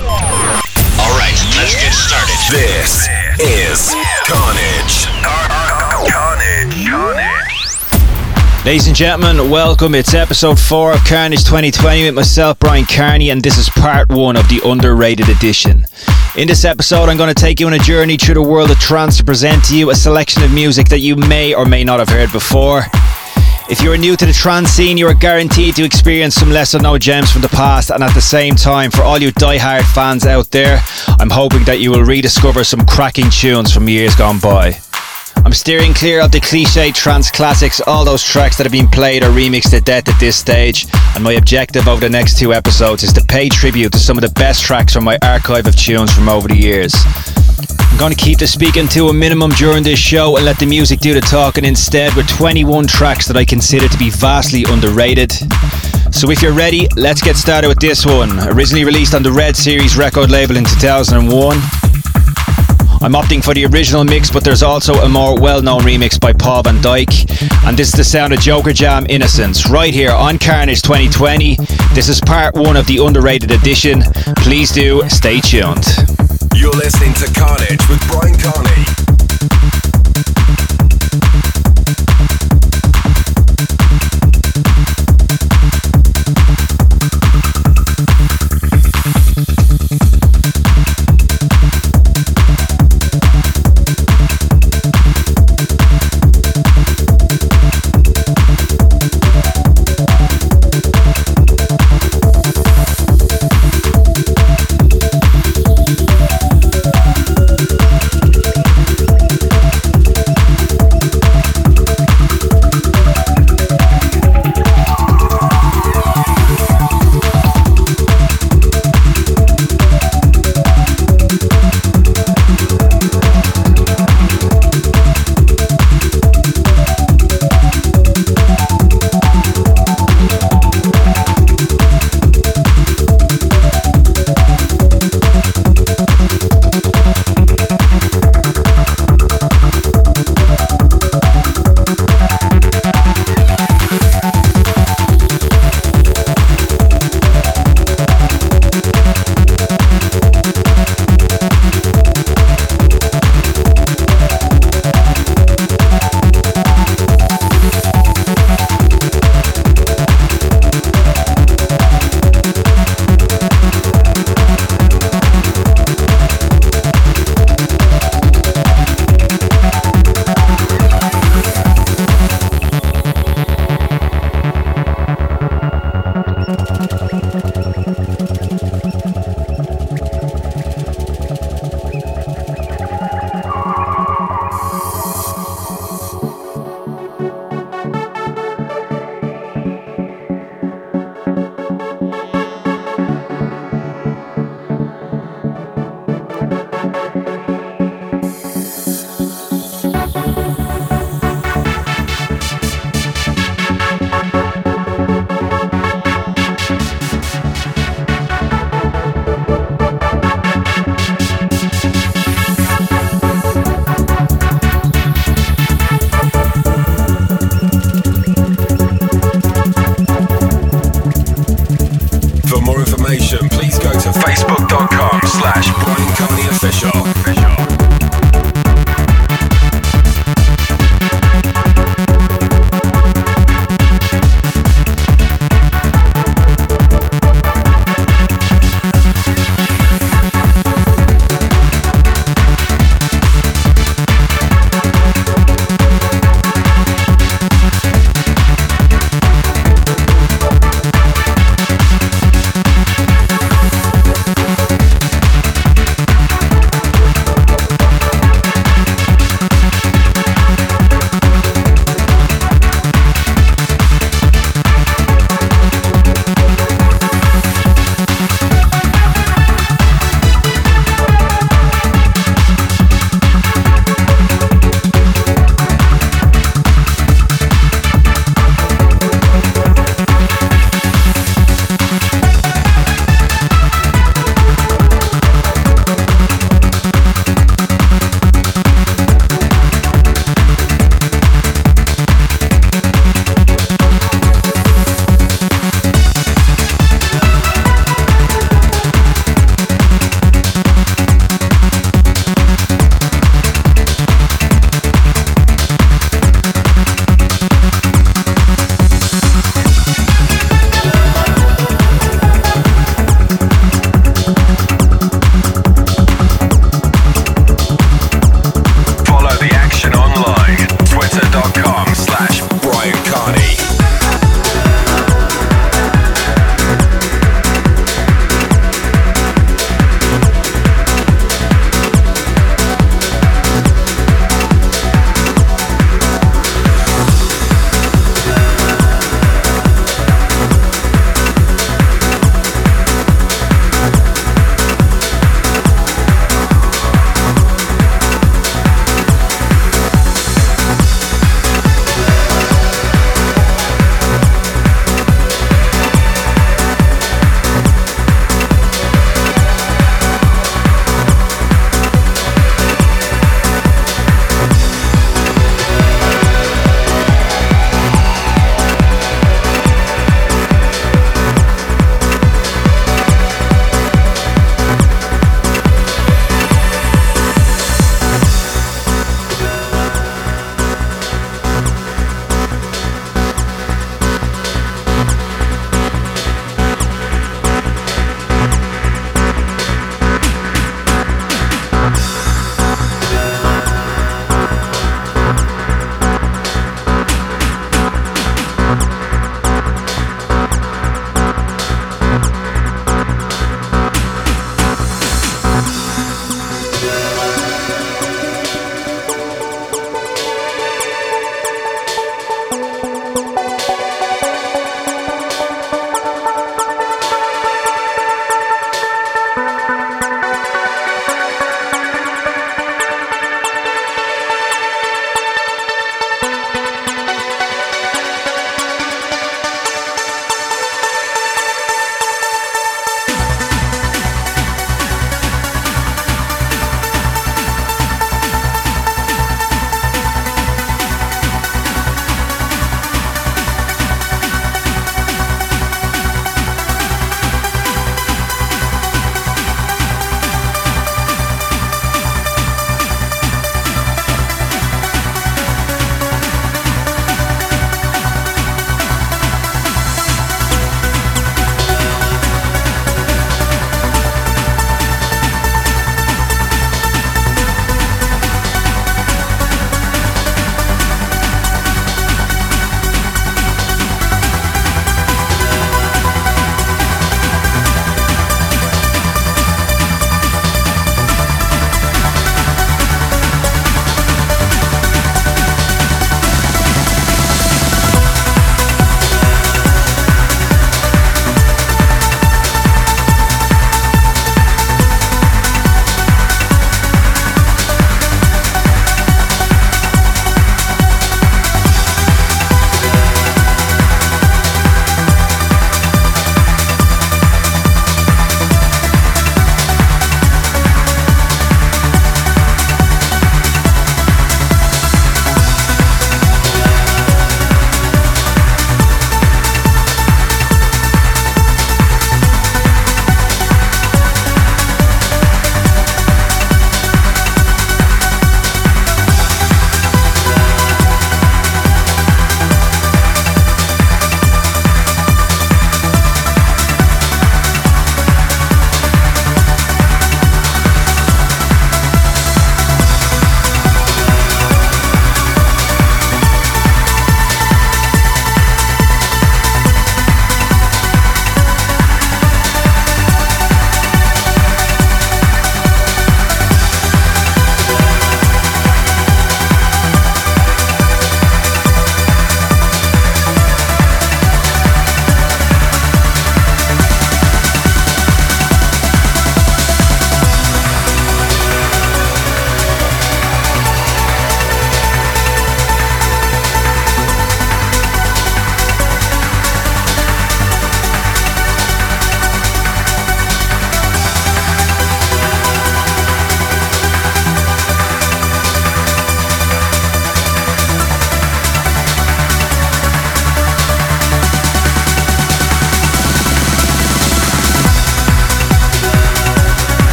Alright, 0.00 1.34
let's 1.56 1.74
get 1.74 1.92
started. 1.92 2.38
This 2.50 3.08
is 3.40 3.92
Carnage. 4.26 5.06
Carnage. 5.24 6.12
Carnage. 6.12 7.48
Ladies 8.64 8.86
and 8.86 8.94
gentlemen, 8.94 9.50
welcome. 9.50 9.94
It's 9.96 10.14
episode 10.14 10.60
4 10.60 10.92
of 10.92 11.04
Carnage 11.04 11.44
2020 11.44 12.04
with 12.04 12.14
myself, 12.14 12.58
Brian 12.60 12.84
Carney, 12.84 13.30
and 13.30 13.42
this 13.42 13.58
is 13.58 13.68
part 13.70 14.08
1 14.10 14.36
of 14.36 14.48
the 14.48 14.60
underrated 14.64 15.28
edition. 15.28 15.84
In 16.36 16.46
this 16.46 16.64
episode, 16.64 17.08
I'm 17.08 17.16
going 17.16 17.34
to 17.34 17.40
take 17.40 17.58
you 17.58 17.66
on 17.66 17.72
a 17.72 17.78
journey 17.78 18.16
through 18.16 18.34
the 18.34 18.42
world 18.42 18.70
of 18.70 18.78
trance 18.78 19.16
to 19.16 19.24
present 19.24 19.64
to 19.64 19.76
you 19.76 19.90
a 19.90 19.94
selection 19.96 20.44
of 20.44 20.52
music 20.52 20.88
that 20.90 21.00
you 21.00 21.16
may 21.16 21.54
or 21.54 21.64
may 21.64 21.82
not 21.82 21.98
have 21.98 22.08
heard 22.08 22.30
before. 22.30 22.82
If 23.70 23.82
you're 23.82 23.98
new 23.98 24.16
to 24.16 24.24
the 24.24 24.32
trance 24.32 24.70
scene, 24.70 24.96
you 24.96 25.06
are 25.08 25.14
guaranteed 25.14 25.76
to 25.76 25.84
experience 25.84 26.34
some 26.34 26.48
lesser 26.48 26.78
known 26.78 27.00
gems 27.00 27.30
from 27.30 27.42
the 27.42 27.50
past, 27.50 27.90
and 27.90 28.02
at 28.02 28.14
the 28.14 28.20
same 28.20 28.54
time, 28.54 28.90
for 28.90 29.02
all 29.02 29.18
you 29.18 29.30
die-hard 29.30 29.84
fans 29.84 30.24
out 30.24 30.50
there, 30.50 30.80
I'm 31.20 31.28
hoping 31.28 31.64
that 31.64 31.78
you 31.78 31.90
will 31.90 32.02
rediscover 32.02 32.64
some 32.64 32.86
cracking 32.86 33.28
tunes 33.28 33.70
from 33.70 33.86
years 33.86 34.14
gone 34.14 34.38
by. 34.38 34.78
I'm 35.44 35.52
steering 35.52 35.92
clear 35.92 36.22
of 36.22 36.32
the 36.32 36.40
cliche 36.40 36.92
trance 36.92 37.30
classics, 37.30 37.82
all 37.86 38.06
those 38.06 38.24
tracks 38.24 38.56
that 38.56 38.64
have 38.64 38.72
been 38.72 38.88
played 38.88 39.22
or 39.22 39.28
remixed 39.28 39.70
to 39.70 39.82
death 39.82 40.08
at 40.08 40.18
this 40.18 40.38
stage, 40.38 40.86
and 41.14 41.22
my 41.22 41.34
objective 41.34 41.88
over 41.88 42.00
the 42.00 42.08
next 42.08 42.38
two 42.38 42.54
episodes 42.54 43.02
is 43.02 43.12
to 43.12 43.24
pay 43.26 43.50
tribute 43.50 43.92
to 43.92 43.98
some 43.98 44.16
of 44.16 44.22
the 44.22 44.30
best 44.30 44.62
tracks 44.62 44.94
from 44.94 45.04
my 45.04 45.18
archive 45.20 45.66
of 45.66 45.76
tunes 45.76 46.10
from 46.10 46.30
over 46.30 46.48
the 46.48 46.56
years. 46.56 46.94
I'm 47.58 47.98
going 47.98 48.12
to 48.12 48.24
keep 48.24 48.38
the 48.38 48.46
speaking 48.46 48.86
to 48.88 49.08
a 49.08 49.12
minimum 49.12 49.50
during 49.50 49.82
this 49.82 49.98
show 49.98 50.36
and 50.36 50.44
let 50.44 50.58
the 50.58 50.66
music 50.66 51.00
do 51.00 51.14
the 51.14 51.20
talking 51.20 51.64
instead 51.64 52.14
with 52.14 52.28
21 52.28 52.86
tracks 52.86 53.26
that 53.26 53.36
I 53.36 53.44
consider 53.44 53.88
to 53.88 53.98
be 53.98 54.10
vastly 54.10 54.64
underrated. 54.68 55.32
So 56.12 56.30
if 56.30 56.40
you're 56.40 56.52
ready, 56.52 56.86
let's 56.96 57.20
get 57.20 57.36
started 57.36 57.66
with 57.66 57.80
this 57.80 58.06
one. 58.06 58.38
Originally 58.48 58.84
released 58.84 59.14
on 59.14 59.24
the 59.24 59.32
Red 59.32 59.56
Series 59.56 59.96
record 59.96 60.30
label 60.30 60.56
in 60.56 60.64
2001. 60.64 61.56
I'm 63.00 63.12
opting 63.12 63.42
for 63.42 63.54
the 63.54 63.66
original 63.66 64.04
mix, 64.04 64.30
but 64.30 64.44
there's 64.44 64.62
also 64.62 64.94
a 64.94 65.08
more 65.08 65.38
well-known 65.40 65.80
remix 65.80 66.18
by 66.20 66.32
Paul 66.32 66.62
van 66.62 66.76
Dyk. 66.76 67.28
And 67.66 67.76
this 67.76 67.88
is 67.88 67.94
the 67.94 68.04
sound 68.04 68.32
of 68.32 68.40
Joker 68.40 68.72
Jam 68.72 69.06
Innocence, 69.08 69.68
right 69.68 69.92
here 69.92 70.12
on 70.12 70.38
Carnage 70.38 70.82
2020. 70.82 71.56
This 71.94 72.08
is 72.08 72.20
part 72.20 72.54
one 72.54 72.76
of 72.76 72.86
the 72.86 72.98
underrated 72.98 73.50
edition. 73.50 74.02
Please 74.36 74.70
do 74.70 75.08
stay 75.08 75.40
tuned. 75.40 76.27
You're 76.58 76.72
listening 76.72 77.14
to 77.14 77.32
Carnage 77.34 77.88
with 77.88 78.00
Brian 78.08 78.36
Carney. 78.36 79.07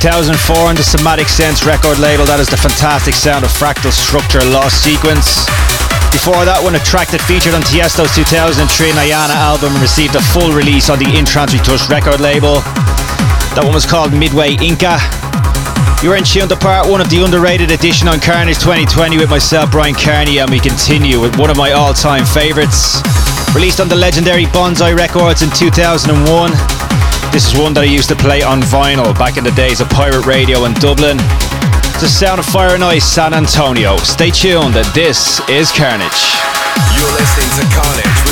2004 0.00 0.68
on 0.68 0.76
the 0.76 0.82
Somatic 0.82 1.24
Sense 1.24 1.64
record 1.64 1.96
label, 1.96 2.28
that 2.28 2.36
is 2.36 2.52
the 2.52 2.56
fantastic 2.58 3.16
sound 3.16 3.48
of 3.48 3.50
Fractal 3.54 3.88
Structure 3.88 4.44
Lost 4.44 4.84
Sequence. 4.84 5.48
Before 6.12 6.44
that 6.44 6.60
one, 6.60 6.76
a 6.76 6.82
track 6.84 7.08
that 7.16 7.24
featured 7.24 7.56
on 7.56 7.64
Tiesto's 7.64 8.12
2003 8.12 8.60
Nyana 8.92 9.32
album 9.32 9.72
received 9.80 10.12
a 10.12 10.22
full 10.34 10.52
release 10.52 10.92
on 10.92 11.00
the 11.00 11.08
In 11.16 11.24
Trance 11.24 11.56
Retouched 11.56 11.88
record 11.88 12.20
label. 12.20 12.60
That 13.56 13.64
one 13.64 13.72
was 13.72 13.88
called 13.88 14.12
Midway 14.12 14.60
Inca. 14.60 15.00
You're 16.04 16.20
in 16.20 16.28
tune 16.28 16.52
to 16.52 16.58
part 16.60 16.84
one 16.84 17.00
of 17.00 17.08
the 17.08 17.24
underrated 17.24 17.72
edition 17.72 18.04
on 18.04 18.20
Carnage 18.20 18.60
2020 18.60 19.16
with 19.16 19.32
myself, 19.32 19.72
Brian 19.72 19.96
Carney, 19.96 20.44
and 20.44 20.52
we 20.52 20.60
continue 20.60 21.24
with 21.24 21.40
one 21.40 21.48
of 21.48 21.56
my 21.56 21.72
all 21.72 21.96
time 21.96 22.28
favourites. 22.28 23.00
Released 23.56 23.80
on 23.80 23.88
the 23.88 23.96
legendary 23.96 24.44
Bonzai 24.52 24.92
Records 24.92 25.40
in 25.40 25.48
2001. 25.56 26.75
This 27.36 27.52
is 27.52 27.60
one 27.60 27.74
that 27.74 27.84
I 27.84 27.92
used 27.92 28.08
to 28.08 28.16
play 28.16 28.40
on 28.40 28.62
vinyl 28.62 29.12
back 29.12 29.36
in 29.36 29.44
the 29.44 29.50
days 29.50 29.82
of 29.82 29.90
pirate 29.90 30.24
radio 30.24 30.64
in 30.64 30.72
Dublin. 30.80 31.18
The 32.00 32.08
sound 32.08 32.40
of 32.40 32.46
Fire 32.46 32.72
and 32.72 32.82
Ice 32.82 33.04
San 33.04 33.34
Antonio. 33.34 33.98
Stay 33.98 34.30
tuned, 34.30 34.72
this 34.96 35.36
is 35.44 35.68
Carnage. 35.68 36.22
You're 36.96 37.12
listening 37.12 37.52
to 37.60 37.64
Carnage 37.76 38.25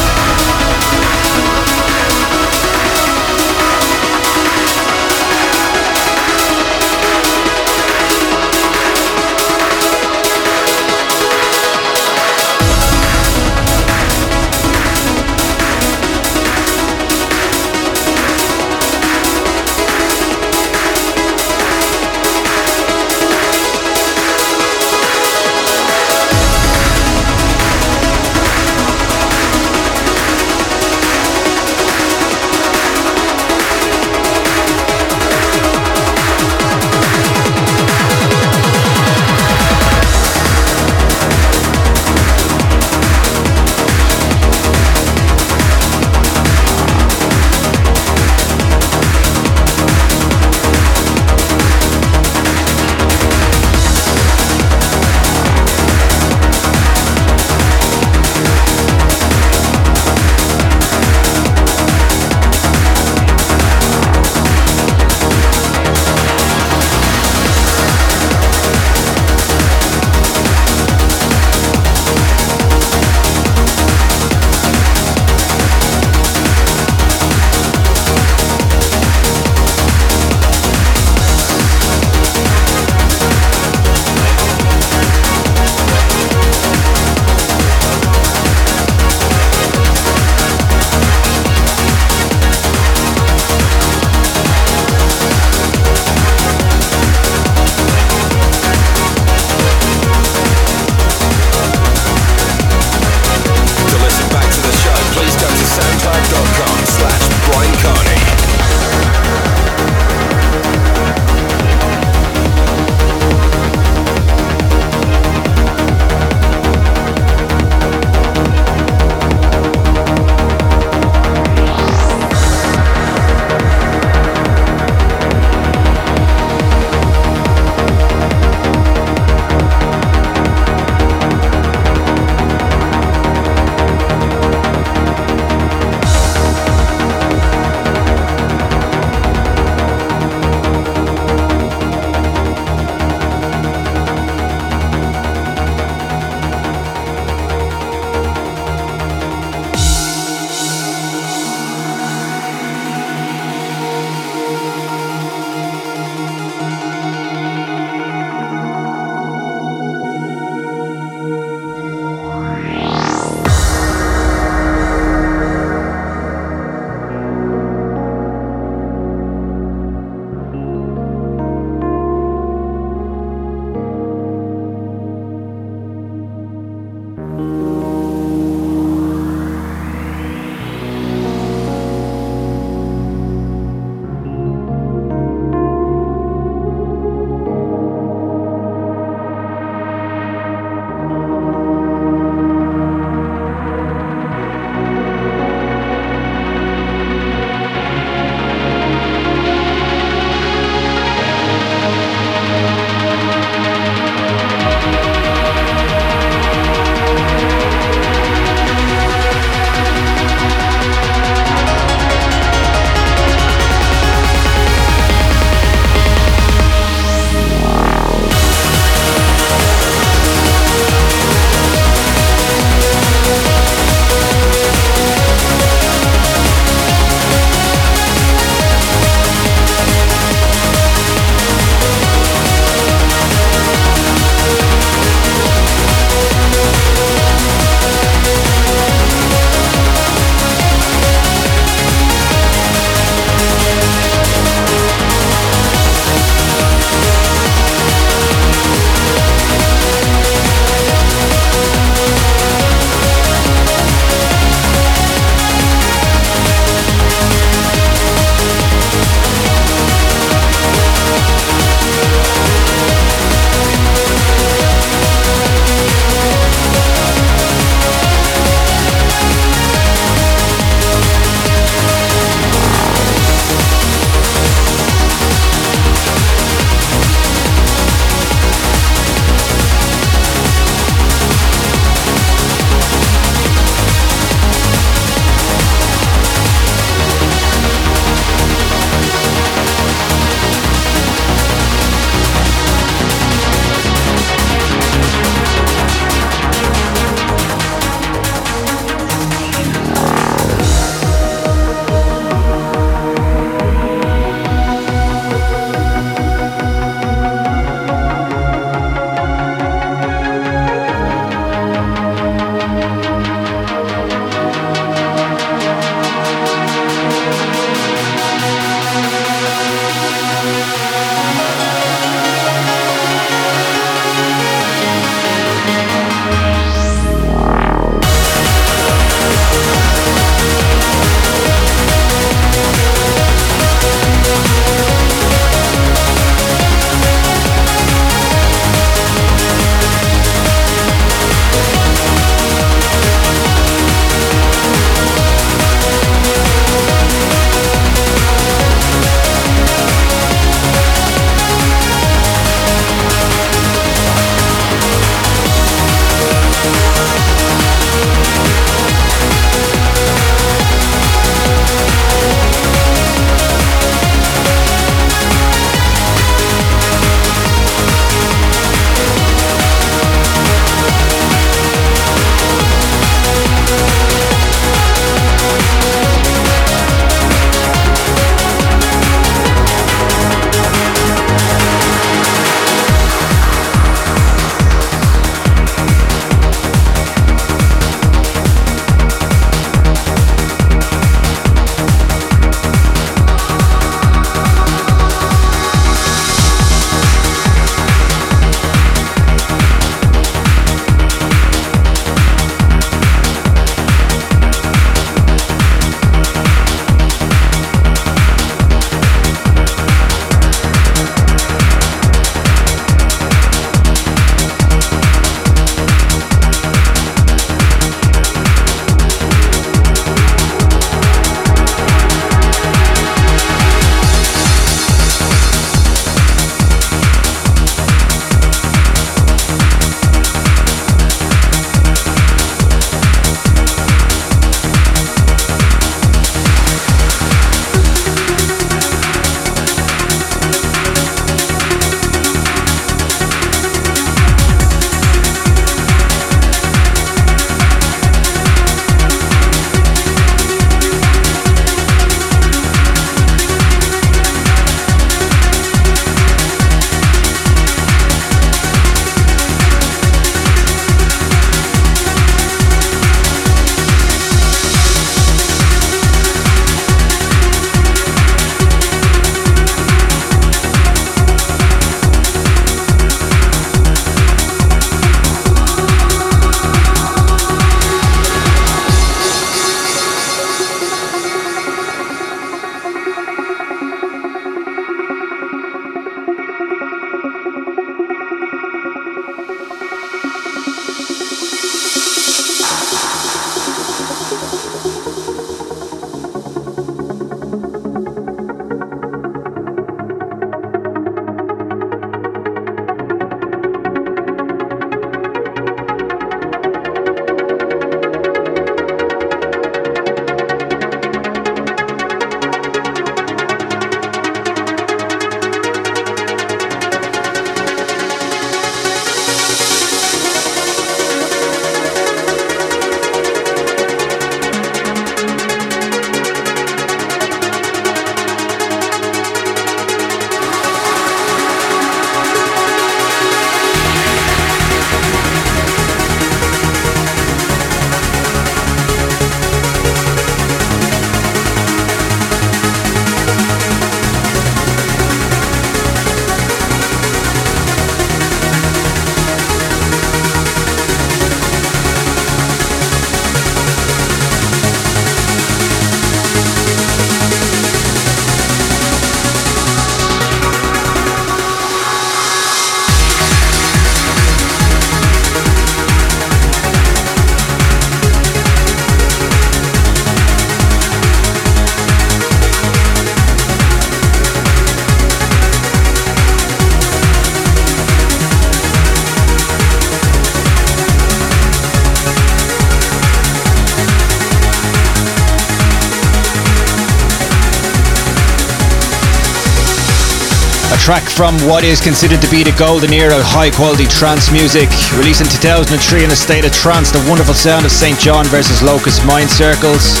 track 590.88 591.04
from 591.04 591.36
what 591.44 591.68
is 591.68 591.84
considered 591.84 592.16
to 592.16 592.30
be 592.32 592.40
the 592.40 592.54
golden 592.56 592.96
era 592.96 593.12
of 593.12 593.20
high 593.20 593.52
quality 593.52 593.84
trance 593.84 594.32
music. 594.32 594.72
Released 594.96 595.20
in 595.20 595.28
2003 595.28 595.68
in 595.68 596.08
a 596.08 596.16
state 596.16 596.48
of 596.48 596.52
trance, 596.56 596.88
the 596.88 597.04
wonderful 597.04 597.36
sound 597.36 597.68
of 597.68 597.72
St. 597.76 598.00
John 598.00 598.24
versus 598.32 598.64
Locust 598.64 599.04
Mind 599.04 599.28
Circles. 599.28 600.00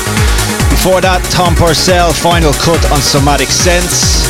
Before 0.72 1.04
that, 1.04 1.20
Tom 1.28 1.52
Purcell, 1.52 2.16
Final 2.16 2.56
Cut 2.56 2.80
on 2.88 3.04
Somatic 3.04 3.52
Sense. 3.52 4.24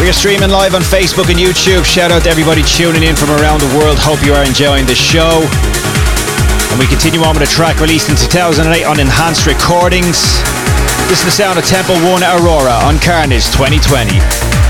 We 0.00 0.08
are 0.08 0.16
streaming 0.16 0.48
live 0.48 0.72
on 0.72 0.80
Facebook 0.80 1.28
and 1.28 1.36
YouTube. 1.36 1.84
Shout 1.84 2.08
out 2.08 2.24
to 2.24 2.32
everybody 2.32 2.64
tuning 2.64 3.04
in 3.04 3.12
from 3.12 3.28
around 3.36 3.60
the 3.60 3.68
world. 3.76 4.00
Hope 4.00 4.24
you 4.24 4.32
are 4.32 4.48
enjoying 4.48 4.88
the 4.88 4.96
show. 4.96 5.44
And 6.72 6.80
we 6.80 6.88
continue 6.88 7.20
on 7.28 7.36
with 7.36 7.44
a 7.44 7.52
track 7.52 7.76
released 7.76 8.08
in 8.08 8.16
2008 8.16 8.88
on 8.88 8.96
Enhanced 8.96 9.44
Recordings. 9.44 10.16
This 11.12 11.20
is 11.20 11.28
the 11.28 11.36
sound 11.36 11.60
of 11.60 11.68
Temple 11.68 12.00
1 12.08 12.24
Aurora 12.40 12.88
on 12.88 12.96
Carnage 13.04 13.52
2020. 13.52 14.61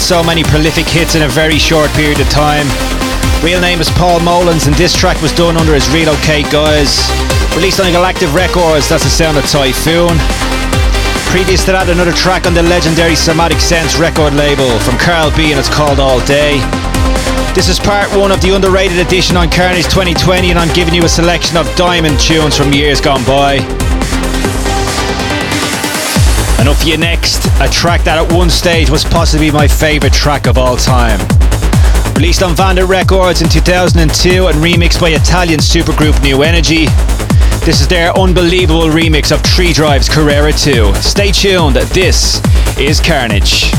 So 0.00 0.24
many 0.24 0.42
prolific 0.42 0.88
hits 0.88 1.14
in 1.14 1.22
a 1.22 1.28
very 1.28 1.58
short 1.58 1.88
period 1.92 2.18
of 2.18 2.28
time. 2.28 2.66
Real 3.44 3.60
name 3.60 3.80
is 3.80 3.88
Paul 3.90 4.18
Moelands, 4.18 4.66
and 4.66 4.74
this 4.74 4.96
track 4.96 5.20
was 5.22 5.30
done 5.30 5.56
under 5.56 5.72
his 5.72 5.88
Relocate 5.90 6.50
guise. 6.50 6.98
Released 7.54 7.78
on 7.78 7.92
Galactic 7.92 8.32
Records, 8.34 8.88
that's 8.88 9.04
the 9.04 9.10
sound 9.10 9.38
of 9.38 9.44
Typhoon. 9.46 10.18
Previous 11.30 11.64
to 11.66 11.72
that, 11.72 11.86
another 11.86 12.10
track 12.10 12.46
on 12.46 12.54
the 12.54 12.62
legendary 12.62 13.14
Somatic 13.14 13.60
Sense 13.60 14.00
record 14.00 14.34
label 14.34 14.66
from 14.80 14.98
Carl 14.98 15.30
B, 15.36 15.52
and 15.52 15.60
it's 15.60 15.70
called 15.70 16.00
All 16.00 16.18
Day. 16.26 16.58
This 17.54 17.68
is 17.68 17.78
part 17.78 18.10
one 18.16 18.32
of 18.32 18.40
the 18.40 18.54
underrated 18.54 18.98
edition 18.98 19.36
on 19.36 19.50
Carnage 19.50 19.86
2020, 19.92 20.50
and 20.50 20.58
I'm 20.58 20.72
giving 20.74 20.94
you 20.94 21.04
a 21.04 21.12
selection 21.12 21.56
of 21.56 21.70
diamond 21.76 22.18
tunes 22.18 22.56
from 22.56 22.72
years 22.72 23.00
gone 23.00 23.22
by. 23.28 23.60
And 26.58 26.68
up 26.68 26.76
for 26.78 26.88
you 26.88 26.98
next, 26.98 27.49
a 27.60 27.68
track 27.68 28.02
that 28.04 28.16
at 28.16 28.32
one 28.32 28.48
stage 28.48 28.88
was 28.88 29.04
possibly 29.04 29.50
my 29.50 29.68
favourite 29.68 30.14
track 30.14 30.46
of 30.46 30.56
all 30.56 30.76
time. 30.76 31.20
Released 32.14 32.42
on 32.42 32.54
Vandit 32.54 32.88
Records 32.88 33.42
in 33.42 33.50
2002 33.50 34.46
and 34.46 34.56
remixed 34.56 35.00
by 35.00 35.10
Italian 35.10 35.60
supergroup 35.60 36.22
Nu 36.22 36.38
NRG. 36.38 36.86
This 37.64 37.82
is 37.82 37.88
their 37.88 38.16
unbelievable 38.16 38.88
remix 38.88 39.30
of 39.30 39.42
Three 39.42 39.74
Drives 39.74 40.08
Carrera 40.08 40.52
2. 40.52 40.94
Stay 40.96 41.32
tuned, 41.32 41.76
this 41.76 42.40
is 42.78 42.98
Carnage. 42.98 43.70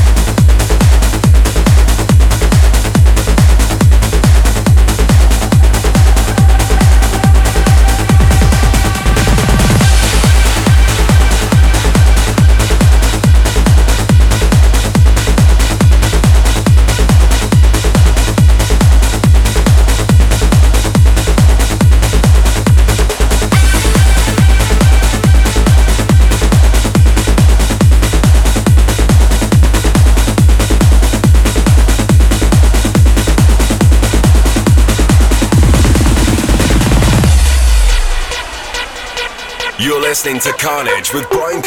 Listening 40.24 40.38
to 40.40 40.52
Carnage 40.56 41.12
with 41.12 41.28
Bryan 41.30 41.60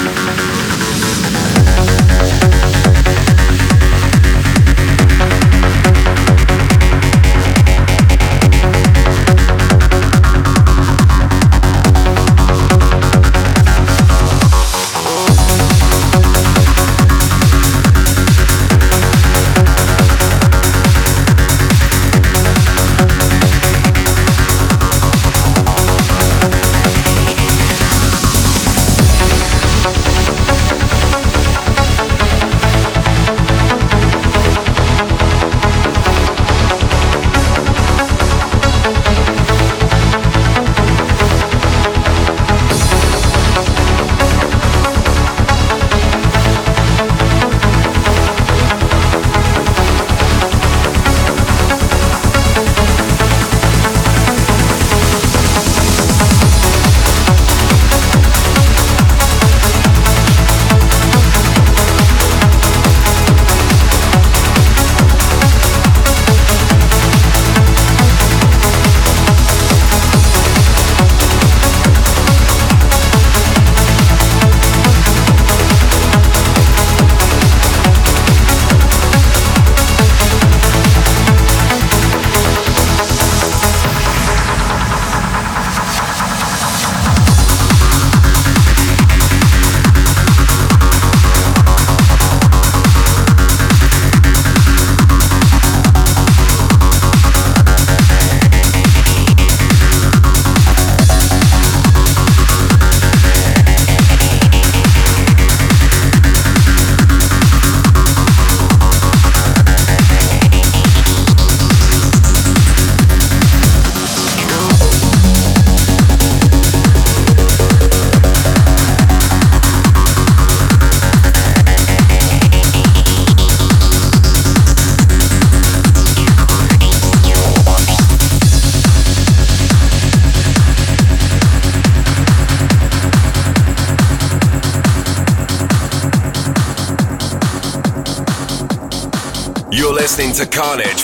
Kearney. 0.00 0.30
listening 0.30 0.49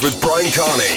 with 0.06 0.20
Bryan 0.20 0.52
Kearney. 0.52 0.95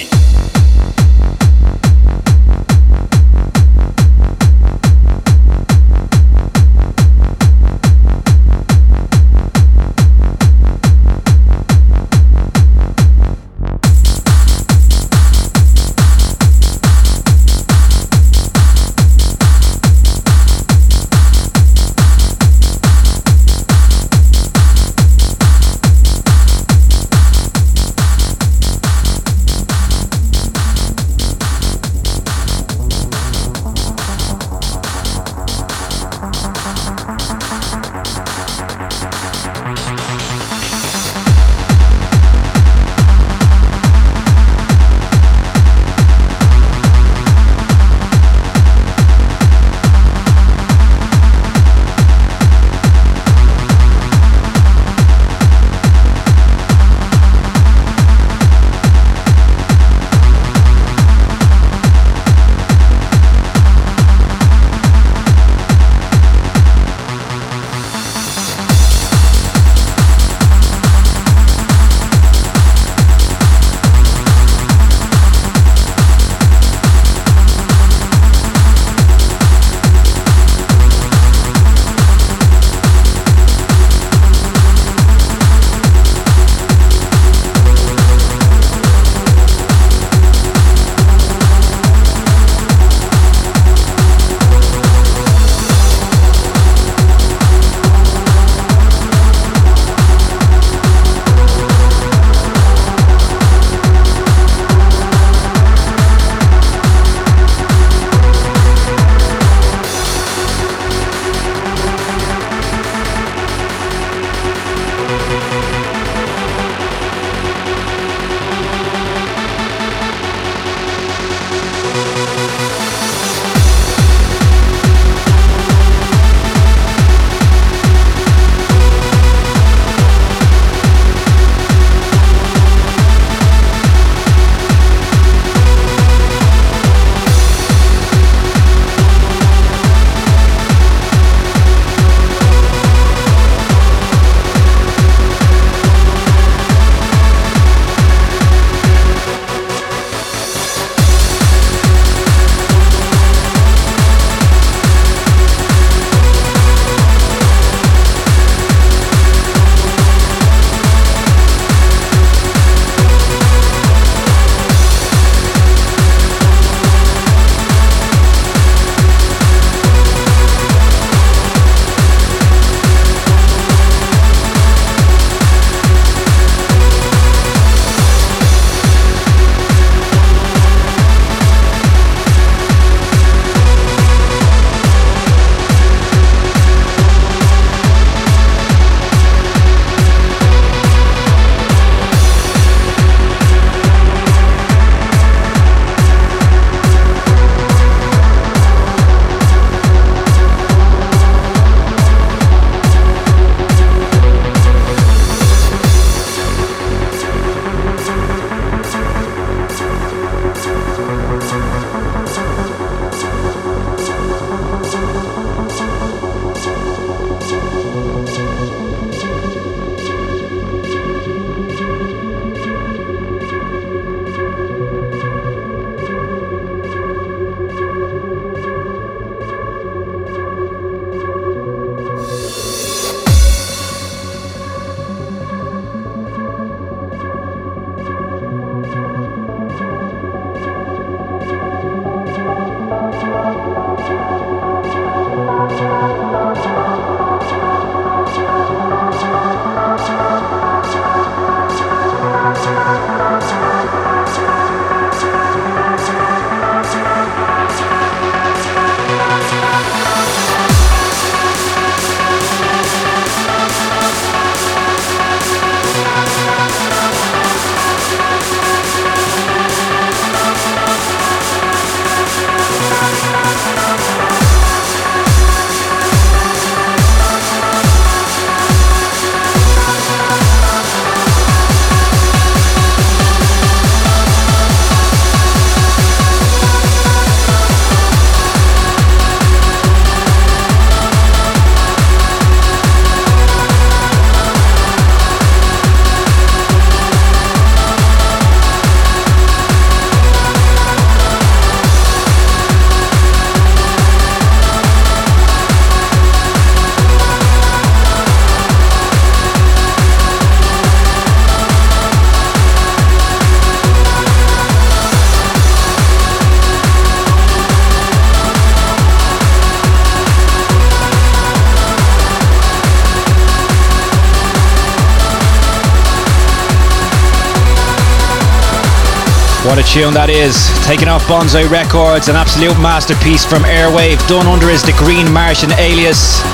Tune 329.90 330.14
that 330.14 330.30
is. 330.30 330.54
Taking 330.86 331.10
off 331.10 331.26
Bonzai 331.26 331.66
Records, 331.66 332.30
an 332.30 332.38
absolute 332.38 332.78
masterpiece 332.78 333.42
from 333.42 333.66
Airwave, 333.66 334.22
done 334.30 334.46
under 334.46 334.70
his 334.70 334.86
The 334.86 334.94
Green 334.94 335.26
Martian 335.34 335.74
alias. 335.82 336.46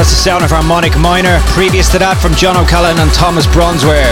That's 0.00 0.08
the 0.08 0.16
sound 0.16 0.40
of 0.40 0.48
Harmonic 0.48 0.96
Minor. 0.96 1.36
Previous 1.52 1.92
to 1.92 2.00
that, 2.00 2.16
from 2.16 2.32
John 2.32 2.56
O'Callaghan 2.56 2.96
and 2.96 3.12
Thomas 3.12 3.44
Bronzwaer. 3.44 4.08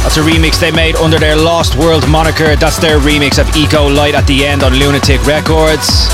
That's 0.00 0.16
a 0.16 0.24
remix 0.24 0.56
they 0.56 0.72
made 0.72 0.96
under 0.96 1.20
their 1.20 1.36
Lost 1.36 1.76
World 1.76 2.08
moniker. 2.08 2.56
That's 2.56 2.80
their 2.80 2.96
remix 2.96 3.36
of 3.36 3.44
Eco 3.52 3.84
Light 3.84 4.16
at 4.16 4.24
the 4.24 4.48
end 4.48 4.64
on 4.64 4.72
Lunatic 4.72 5.20
Records. 5.28 6.08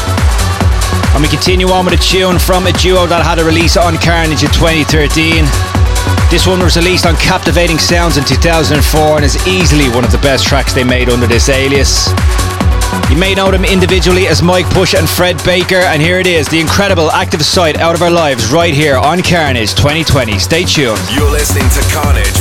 And 1.14 1.22
we 1.22 1.30
continue 1.30 1.70
on 1.70 1.86
with 1.86 1.94
a 1.94 2.02
tune 2.02 2.42
from 2.42 2.66
a 2.66 2.74
duo 2.74 3.06
that 3.06 3.22
had 3.22 3.38
a 3.38 3.46
release 3.46 3.78
on 3.78 4.02
Carnage 4.02 4.42
in 4.42 4.50
2013. 4.50 5.75
This 6.30 6.46
one 6.46 6.60
was 6.60 6.76
released 6.76 7.06
on 7.06 7.16
Captivating 7.16 7.78
Sounds 7.78 8.16
in 8.16 8.24
2004 8.24 9.16
and 9.16 9.24
is 9.24 9.36
easily 9.46 9.88
one 9.88 10.04
of 10.04 10.10
the 10.10 10.18
best 10.18 10.46
tracks 10.46 10.72
they 10.72 10.84
made 10.84 11.08
under 11.08 11.26
this 11.26 11.48
alias. 11.48 12.08
You 13.10 13.16
may 13.16 13.34
know 13.34 13.50
them 13.50 13.64
individually 13.64 14.26
as 14.26 14.42
Mike 14.42 14.68
Push 14.70 14.94
and 14.94 15.08
Fred 15.08 15.42
Baker, 15.44 15.76
and 15.76 16.02
here 16.02 16.18
it 16.18 16.26
is, 16.26 16.48
the 16.48 16.58
incredible 16.58 17.10
active 17.12 17.44
sight 17.44 17.78
out 17.78 17.94
of 17.94 18.02
our 18.02 18.10
lives 18.10 18.50
right 18.50 18.74
here 18.74 18.96
on 18.96 19.22
Carnage 19.22 19.74
2020. 19.74 20.38
Stay 20.38 20.64
tuned. 20.64 20.98
You're 21.14 21.30
listening 21.30 21.68
to 21.70 21.82
Carnage 21.94 22.35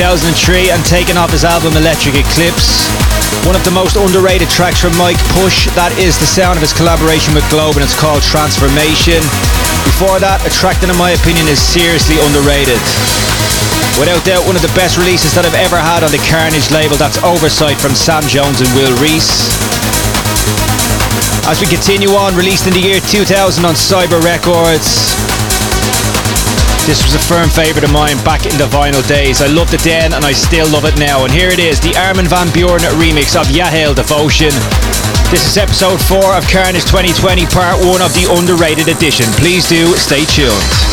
2003 0.00 0.72
and 0.72 0.80
taken 0.88 1.20
off 1.20 1.28
his 1.28 1.44
album 1.44 1.76
Electric 1.76 2.16
Eclipse. 2.16 2.88
One 3.44 3.52
of 3.52 3.60
the 3.68 3.70
most 3.70 4.00
underrated 4.00 4.48
tracks 4.48 4.80
from 4.80 4.96
Mike 4.96 5.20
Push, 5.36 5.68
that 5.76 5.92
is 6.00 6.16
the 6.16 6.24
sound 6.24 6.56
of 6.56 6.64
his 6.64 6.72
collaboration 6.72 7.36
with 7.36 7.44
Globe 7.52 7.76
and 7.76 7.84
it's 7.84 7.92
called 7.92 8.24
Transformation. 8.24 9.20
Before 9.84 10.16
that, 10.16 10.40
a 10.40 10.48
track 10.56 10.80
that 10.80 10.88
in 10.88 10.96
my 10.96 11.12
opinion 11.12 11.52
is 11.52 11.60
seriously 11.60 12.16
underrated. 12.16 12.80
Without 14.00 14.24
doubt, 14.24 14.48
one 14.48 14.56
of 14.56 14.64
the 14.64 14.72
best 14.72 14.96
releases 14.96 15.36
that 15.36 15.44
I've 15.44 15.60
ever 15.68 15.76
had 15.76 16.00
on 16.00 16.08
the 16.16 16.22
Carnage 16.32 16.72
label, 16.72 16.96
that's 16.96 17.20
Oversight 17.20 17.76
from 17.76 17.92
Sam 17.92 18.24
Jones 18.24 18.64
and 18.64 18.72
Will 18.72 18.96
Reese. 19.04 19.52
As 21.44 21.60
we 21.60 21.68
continue 21.68 22.16
on, 22.16 22.32
released 22.32 22.64
in 22.64 22.72
the 22.72 22.80
year 22.80 23.04
2000 23.04 23.28
on 23.68 23.76
Cyber 23.76 24.16
Records. 24.24 25.12
This 26.86 27.04
was 27.04 27.14
a 27.14 27.18
firm 27.18 27.48
favourite 27.48 27.84
of 27.84 27.92
mine 27.92 28.16
back 28.24 28.46
in 28.46 28.56
the 28.56 28.66
vinyl 28.66 29.06
days. 29.06 29.42
I 29.42 29.46
loved 29.46 29.74
it 29.74 29.80
then 29.80 30.12
and 30.12 30.24
I 30.24 30.32
still 30.32 30.68
love 30.70 30.84
it 30.84 30.98
now. 30.98 31.24
And 31.24 31.32
here 31.32 31.48
it 31.48 31.58
is, 31.58 31.80
the 31.80 31.94
Armin 31.96 32.26
van 32.26 32.48
Buuren 32.48 32.80
remix 32.98 33.38
of 33.38 33.46
Yahail 33.50 33.94
Devotion. 33.94 34.50
This 35.30 35.46
is 35.46 35.56
episode 35.56 36.00
4 36.02 36.34
of 36.34 36.48
Carnage 36.48 36.84
2020, 36.86 37.46
part 37.46 37.78
1 37.78 38.02
of 38.02 38.12
the 38.14 38.26
underrated 38.34 38.88
edition. 38.88 39.26
Please 39.38 39.68
do 39.68 39.94
stay 39.94 40.24
tuned. 40.24 40.89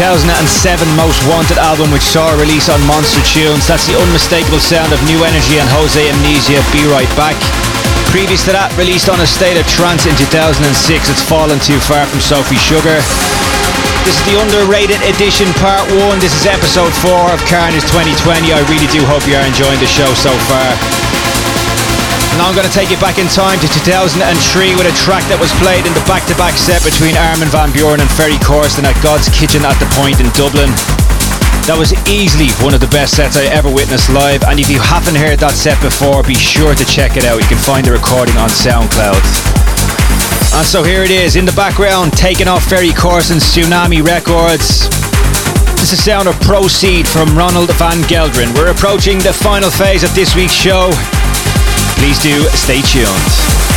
2007 0.00 0.32
Most 0.96 1.20
Wanted 1.28 1.60
album, 1.60 1.92
which 1.92 2.00
saw 2.00 2.32
a 2.32 2.40
release 2.40 2.72
on 2.72 2.80
Monster 2.88 3.20
Tunes. 3.20 3.68
That's 3.68 3.84
the 3.84 4.00
unmistakable 4.00 4.56
sound 4.56 4.96
of 4.96 5.00
Nu 5.04 5.20
NRG 5.20 5.60
and 5.60 5.68
Jose 5.76 6.00
Amnesia. 6.00 6.64
Be 6.72 6.88
right 6.88 7.10
back. 7.20 7.36
Previous 8.08 8.40
to 8.48 8.56
that, 8.56 8.72
released 8.80 9.12
on 9.12 9.20
a 9.20 9.28
state 9.28 9.60
of 9.60 9.68
trance 9.68 10.08
in 10.08 10.16
2006, 10.16 10.64
it's 11.12 11.20
Fallen 11.20 11.60
Too 11.60 11.76
Far 11.84 12.08
from 12.08 12.24
Sophie 12.24 12.56
Sugar. 12.56 12.96
This 14.08 14.16
is 14.16 14.24
the 14.24 14.40
underrated 14.40 15.04
edition, 15.04 15.52
part 15.60 15.84
one. 16.08 16.16
This 16.16 16.32
is 16.32 16.48
episode 16.48 16.96
four 17.04 17.28
of 17.28 17.36
Kearnage 17.44 17.84
2020. 17.92 18.56
I 18.56 18.64
really 18.72 18.88
do 18.88 19.04
hope 19.04 19.28
you 19.28 19.36
are 19.36 19.44
enjoying 19.44 19.84
the 19.84 19.90
show 19.90 20.08
so 20.16 20.32
far. 20.48 21.19
Now 22.38 22.46
I'm 22.48 22.54
going 22.54 22.66
to 22.66 22.72
take 22.72 22.90
you 22.90 23.00
back 23.02 23.18
in 23.18 23.26
time 23.26 23.58
to 23.58 23.68
2003 23.68 24.20
with 24.78 24.86
a 24.86 24.94
track 25.02 25.26
that 25.26 25.36
was 25.36 25.50
played 25.58 25.84
in 25.84 25.92
the 25.92 26.04
back-to-back 26.06 26.54
set 26.54 26.80
between 26.86 27.18
Armin 27.18 27.50
van 27.50 27.74
Buuren 27.74 27.98
and 27.98 28.10
Ferry 28.14 28.38
Corsten 28.40 28.86
at 28.86 28.94
Godskitchen 29.02 29.66
at 29.66 29.76
the 29.76 29.88
Point 29.98 30.22
in 30.22 30.30
Dublin. 30.32 30.70
That 31.68 31.76
was 31.76 31.92
easily 32.08 32.48
one 32.64 32.72
of 32.72 32.80
the 32.80 32.88
best 32.88 33.14
sets 33.14 33.36
I 33.36 33.46
ever 33.52 33.68
witnessed 33.68 34.08
live, 34.08 34.42
and 34.48 34.58
if 34.58 34.72
you 34.72 34.80
haven't 34.80 35.20
heard 35.20 35.38
that 35.44 35.52
set 35.52 35.76
before, 35.84 36.24
be 36.24 36.38
sure 36.38 36.72
to 36.72 36.84
check 36.88 37.20
it 37.20 37.28
out. 37.28 37.38
You 37.38 37.50
can 37.50 37.60
find 37.60 37.84
the 37.84 37.92
recording 37.92 38.34
on 38.40 38.48
SoundCloud. 38.48 39.20
And 40.56 40.66
so 40.66 40.82
here 40.82 41.04
it 41.04 41.12
is, 41.12 41.36
in 41.36 41.44
the 41.44 41.54
background, 41.54 42.16
taking 42.16 42.48
off 42.48 42.66
Ferry 42.66 42.90
Corsten's 42.90 43.44
Tsunami 43.44 44.02
Records. 44.02 44.90
This 45.78 45.92
is 45.92 46.02
sound 46.02 46.26
of 46.26 46.34
Proceed 46.40 47.06
from 47.06 47.36
Ronald 47.36 47.70
van 47.76 48.02
Gelderen. 48.08 48.50
We're 48.56 48.72
approaching 48.72 49.20
the 49.20 49.32
final 49.32 49.70
phase 49.70 50.02
of 50.02 50.14
this 50.14 50.34
week's 50.34 50.56
show. 50.56 50.90
Please 52.00 52.18
do 52.18 52.42
stay 52.56 52.80
tuned. 52.80 53.69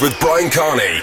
With 0.00 0.18
Bryan 0.18 0.50
Kearney. 0.50 1.02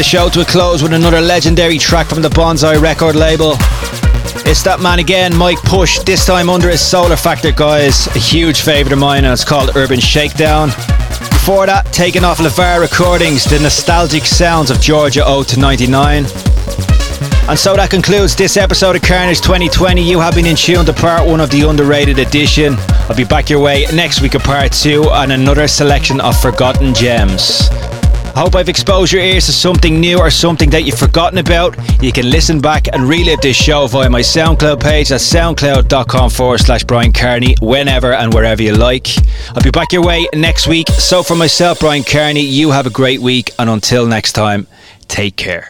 The 0.00 0.04
show 0.04 0.30
to 0.30 0.40
a 0.40 0.46
close 0.46 0.82
with 0.82 0.94
another 0.94 1.20
legendary 1.20 1.76
track 1.76 2.06
from 2.06 2.22
the 2.22 2.30
Bonzai 2.30 2.80
record 2.80 3.16
label. 3.16 3.52
It's 4.48 4.62
that 4.62 4.80
man 4.80 4.98
again, 4.98 5.36
Mike 5.36 5.60
Push, 5.62 5.98
this 5.98 6.24
time 6.24 6.48
under 6.48 6.70
his 6.70 6.80
Solar 6.80 7.16
Factor 7.16 7.52
guise. 7.52 8.06
A 8.16 8.18
huge 8.18 8.62
favourite 8.62 8.94
of 8.94 8.98
mine, 8.98 9.24
and 9.24 9.32
it's 9.34 9.44
called 9.44 9.76
Urban 9.76 10.00
Shakedown. 10.00 10.68
Before 11.28 11.66
that, 11.66 11.84
taken 11.92 12.24
off 12.24 12.38
LeVar 12.38 12.80
Recordings, 12.80 13.44
the 13.44 13.58
nostalgic 13.58 14.24
sounds 14.24 14.70
of 14.70 14.80
Georgia 14.80 15.22
Ode 15.22 15.46
to 15.48 15.60
99. 15.60 16.24
And 17.50 17.58
so 17.58 17.76
that 17.76 17.90
concludes 17.90 18.34
this 18.34 18.56
episode 18.56 18.96
of 18.96 19.02
Kearnage 19.02 19.42
2020. 19.42 20.00
You 20.00 20.18
have 20.18 20.34
been 20.34 20.46
in 20.46 20.56
tune 20.56 20.86
to 20.86 20.94
part 20.94 21.28
one 21.28 21.40
of 21.40 21.50
the 21.50 21.68
underrated 21.68 22.18
edition. 22.18 22.76
I'll 23.10 23.16
be 23.16 23.24
back 23.24 23.50
your 23.50 23.60
way 23.60 23.84
next 23.92 24.22
week 24.22 24.34
of 24.34 24.42
part 24.44 24.72
two 24.72 25.10
and 25.10 25.30
another 25.30 25.68
selection 25.68 26.22
of 26.22 26.40
forgotten 26.40 26.94
gems. 26.94 27.68
I 28.34 28.40
hope 28.40 28.54
I've 28.54 28.68
exposed 28.68 29.12
your 29.12 29.22
ears 29.22 29.46
to 29.46 29.52
something 29.52 30.00
new 30.00 30.18
or 30.18 30.30
something 30.30 30.70
that 30.70 30.84
you've 30.84 30.98
forgotten 30.98 31.38
about. 31.38 31.76
You 32.02 32.12
can 32.12 32.30
listen 32.30 32.60
back 32.60 32.86
and 32.92 33.08
relive 33.08 33.40
this 33.40 33.56
show 33.56 33.86
via 33.86 34.08
my 34.08 34.20
SoundCloud 34.20 34.80
page 34.80 35.12
at 35.12 35.20
soundcloud.com 35.20 36.30
forward 36.30 36.60
slash 36.60 36.84
Bryan 36.84 37.12
Kearney 37.12 37.56
whenever 37.60 38.12
and 38.12 38.32
wherever 38.32 38.62
you 38.62 38.74
like. 38.74 39.08
I'll 39.54 39.62
be 39.62 39.70
back 39.70 39.92
your 39.92 40.04
way 40.04 40.28
next 40.34 40.66
week. 40.66 40.88
So 40.88 41.22
for 41.22 41.34
myself, 41.36 41.80
Bryan 41.80 42.04
Kearney, 42.04 42.42
you 42.42 42.70
have 42.70 42.86
a 42.86 42.90
great 42.90 43.20
week 43.20 43.50
and 43.58 43.68
until 43.68 44.06
next 44.06 44.32
time, 44.32 44.66
take 45.08 45.36
care. 45.36 45.69